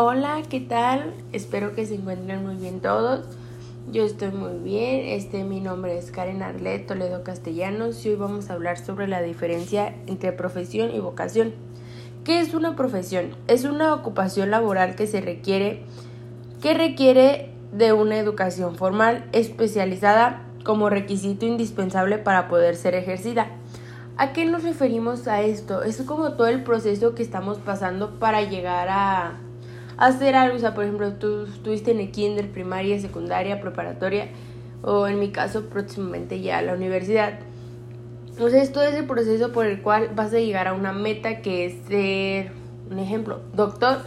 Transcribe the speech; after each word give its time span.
Hola, 0.00 0.42
¿qué 0.48 0.60
tal? 0.60 1.12
Espero 1.32 1.74
que 1.74 1.84
se 1.84 1.96
encuentren 1.96 2.46
muy 2.46 2.54
bien 2.54 2.78
todos. 2.78 3.24
Yo 3.90 4.04
estoy 4.04 4.30
muy 4.30 4.56
bien. 4.62 5.06
Este, 5.06 5.42
mi 5.42 5.58
nombre 5.58 5.98
es 5.98 6.12
Karen 6.12 6.40
Arlet 6.40 6.86
Toledo 6.86 7.24
Castellanos 7.24 8.06
y 8.06 8.10
hoy 8.10 8.14
vamos 8.14 8.48
a 8.48 8.52
hablar 8.52 8.78
sobre 8.78 9.08
la 9.08 9.22
diferencia 9.22 9.96
entre 10.06 10.30
profesión 10.30 10.94
y 10.94 11.00
vocación. 11.00 11.52
¿Qué 12.22 12.38
es 12.38 12.54
una 12.54 12.76
profesión? 12.76 13.34
Es 13.48 13.64
una 13.64 13.92
ocupación 13.92 14.52
laboral 14.52 14.94
que 14.94 15.08
se 15.08 15.20
requiere 15.20 15.82
que 16.62 16.74
requiere 16.74 17.50
de 17.72 17.92
una 17.92 18.18
educación 18.18 18.76
formal 18.76 19.28
especializada 19.32 20.44
como 20.62 20.90
requisito 20.90 21.44
indispensable 21.44 22.18
para 22.18 22.46
poder 22.46 22.76
ser 22.76 22.94
ejercida. 22.94 23.48
¿A 24.16 24.32
qué 24.32 24.44
nos 24.44 24.62
referimos 24.62 25.26
a 25.26 25.42
esto? 25.42 25.82
Es 25.82 26.00
como 26.02 26.34
todo 26.34 26.46
el 26.46 26.62
proceso 26.62 27.16
que 27.16 27.24
estamos 27.24 27.58
pasando 27.58 28.20
para 28.20 28.42
llegar 28.42 28.86
a 28.90 29.38
hacer 29.98 30.34
algo. 30.36 30.56
O 30.56 30.58
sea, 30.58 30.74
por 30.74 30.84
ejemplo, 30.84 31.12
tú 31.14 31.42
estuviste 31.42 31.90
en 31.90 32.00
el 32.00 32.10
kinder, 32.10 32.50
primaria, 32.50 32.98
secundaria, 33.00 33.60
preparatoria 33.60 34.28
o 34.82 35.08
en 35.08 35.18
mi 35.18 35.30
caso 35.30 35.66
próximamente 35.66 36.40
ya 36.40 36.62
la 36.62 36.74
universidad. 36.74 37.40
Entonces, 38.28 38.72
todo 38.72 38.84
es 38.84 38.94
el 38.94 39.06
proceso 39.06 39.52
por 39.52 39.66
el 39.66 39.82
cual 39.82 40.10
vas 40.14 40.32
a 40.32 40.38
llegar 40.38 40.68
a 40.68 40.72
una 40.72 40.92
meta 40.92 41.42
que 41.42 41.66
es 41.66 41.74
ser, 41.88 42.52
un 42.88 43.00
ejemplo, 43.00 43.40
doctor. 43.52 43.98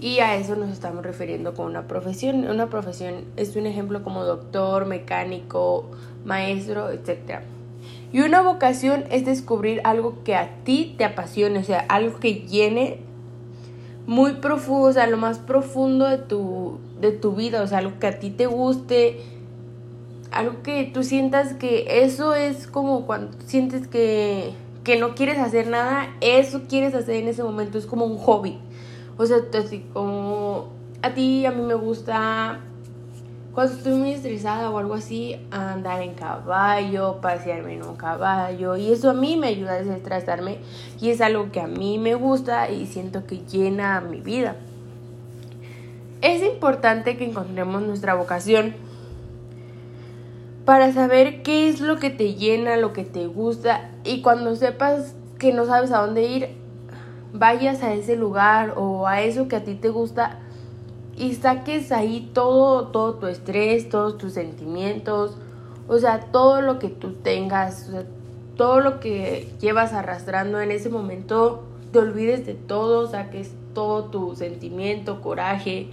Y 0.00 0.20
a 0.20 0.36
eso 0.36 0.56
nos 0.56 0.70
estamos 0.70 1.04
refiriendo 1.04 1.54
con 1.54 1.66
una 1.66 1.86
profesión. 1.86 2.48
Una 2.48 2.70
profesión 2.70 3.24
es 3.36 3.56
un 3.56 3.66
ejemplo 3.66 4.02
como 4.02 4.24
doctor, 4.24 4.86
mecánico, 4.86 5.90
maestro, 6.24 6.90
etc. 6.90 7.40
Y 8.12 8.20
una 8.20 8.40
vocación 8.40 9.04
es 9.10 9.26
descubrir 9.26 9.82
algo 9.84 10.22
que 10.24 10.34
a 10.34 10.62
ti 10.64 10.94
te 10.96 11.04
apasione, 11.04 11.58
o 11.58 11.64
sea, 11.64 11.80
algo 11.80 12.20
que 12.20 12.46
llene 12.46 13.00
muy 14.08 14.36
profundo, 14.36 14.88
o 14.88 14.92
sea, 14.92 15.06
lo 15.06 15.18
más 15.18 15.38
profundo 15.38 16.06
de 16.06 16.16
tu, 16.16 16.78
de 16.98 17.12
tu 17.12 17.32
vida, 17.32 17.62
o 17.62 17.66
sea, 17.66 17.78
algo 17.78 17.98
que 18.00 18.06
a 18.06 18.18
ti 18.18 18.30
te 18.30 18.46
guste, 18.46 19.20
algo 20.30 20.62
que 20.62 20.84
tú 20.84 21.02
sientas 21.02 21.52
que 21.52 22.02
eso 22.02 22.34
es 22.34 22.66
como 22.66 23.04
cuando 23.04 23.36
sientes 23.44 23.86
que, 23.86 24.54
que 24.82 24.98
no 24.98 25.14
quieres 25.14 25.38
hacer 25.38 25.66
nada, 25.66 26.08
eso 26.22 26.62
quieres 26.70 26.94
hacer 26.94 27.16
en 27.16 27.28
ese 27.28 27.42
momento, 27.42 27.76
es 27.76 27.84
como 27.84 28.06
un 28.06 28.16
hobby. 28.16 28.58
O 29.18 29.26
sea, 29.26 29.36
así 29.52 29.84
como 29.92 30.68
a 31.02 31.12
ti, 31.12 31.44
a 31.44 31.50
mí 31.50 31.60
me 31.60 31.74
gusta 31.74 32.60
cuando 33.58 33.74
estoy 33.74 33.94
muy 33.94 34.12
estresada 34.12 34.70
o 34.70 34.78
algo 34.78 34.94
así, 34.94 35.34
andar 35.50 36.00
en 36.00 36.14
caballo, 36.14 37.20
pasearme 37.20 37.74
en 37.74 37.82
un 37.82 37.96
caballo. 37.96 38.76
Y 38.76 38.92
eso 38.92 39.10
a 39.10 39.14
mí 39.14 39.36
me 39.36 39.48
ayuda 39.48 39.72
a 39.72 39.82
desestresarme 39.82 40.58
y 41.00 41.10
es 41.10 41.20
algo 41.20 41.50
que 41.50 41.60
a 41.60 41.66
mí 41.66 41.98
me 41.98 42.14
gusta 42.14 42.70
y 42.70 42.86
siento 42.86 43.26
que 43.26 43.38
llena 43.38 44.00
mi 44.00 44.20
vida. 44.20 44.54
Es 46.20 46.40
importante 46.40 47.16
que 47.16 47.24
encontremos 47.24 47.82
nuestra 47.82 48.14
vocación 48.14 48.76
para 50.64 50.92
saber 50.92 51.42
qué 51.42 51.68
es 51.68 51.80
lo 51.80 51.96
que 51.96 52.10
te 52.10 52.34
llena, 52.34 52.76
lo 52.76 52.92
que 52.92 53.02
te 53.02 53.26
gusta 53.26 53.90
y 54.04 54.22
cuando 54.22 54.54
sepas 54.54 55.16
que 55.36 55.52
no 55.52 55.66
sabes 55.66 55.90
a 55.90 55.98
dónde 55.98 56.22
ir, 56.28 56.50
vayas 57.32 57.82
a 57.82 57.92
ese 57.92 58.14
lugar 58.14 58.74
o 58.76 59.08
a 59.08 59.22
eso 59.22 59.48
que 59.48 59.56
a 59.56 59.64
ti 59.64 59.74
te 59.74 59.88
gusta 59.88 60.42
y 61.18 61.34
saques 61.34 61.90
ahí 61.90 62.30
todo, 62.32 62.88
todo 62.88 63.14
tu 63.14 63.26
estrés, 63.26 63.88
todos 63.88 64.18
tus 64.18 64.34
sentimientos, 64.34 65.36
o 65.88 65.98
sea, 65.98 66.20
todo 66.30 66.60
lo 66.62 66.78
que 66.78 66.88
tú 66.88 67.12
tengas, 67.12 67.90
todo 68.56 68.80
lo 68.80 69.00
que 69.00 69.52
llevas 69.60 69.92
arrastrando 69.92 70.60
en 70.60 70.70
ese 70.70 70.90
momento, 70.90 71.64
te 71.92 71.98
olvides 71.98 72.46
de 72.46 72.54
todo, 72.54 73.10
saques 73.10 73.52
todo 73.74 74.04
tu 74.04 74.36
sentimiento, 74.36 75.20
coraje, 75.20 75.88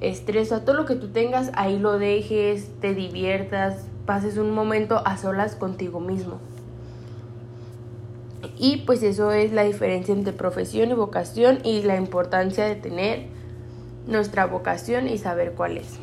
estrés, 0.00 0.48
o 0.48 0.56
sea, 0.56 0.64
todo 0.64 0.76
lo 0.76 0.84
que 0.84 0.96
tú 0.96 1.08
tengas, 1.08 1.50
ahí 1.54 1.78
lo 1.78 1.98
dejes, 1.98 2.68
te 2.80 2.94
diviertas, 2.94 3.86
pases 4.04 4.36
un 4.36 4.50
momento 4.50 5.00
a 5.06 5.16
solas 5.16 5.56
contigo 5.56 6.00
mismo. 6.00 6.38
Y 8.58 8.78
pues 8.78 9.02
eso 9.02 9.32
es 9.32 9.52
la 9.52 9.64
diferencia 9.64 10.14
entre 10.14 10.32
profesión 10.32 10.90
y 10.90 10.94
vocación 10.94 11.58
y 11.64 11.82
la 11.82 11.96
importancia 11.96 12.64
de 12.66 12.76
tener 12.76 13.35
nuestra 14.06 14.46
vocación 14.46 15.08
y 15.08 15.18
saber 15.18 15.52
cuál 15.52 15.78
es. 15.78 15.98